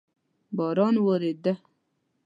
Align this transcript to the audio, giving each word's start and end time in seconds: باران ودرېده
باران 0.57 0.95
ودرېده 1.05 1.53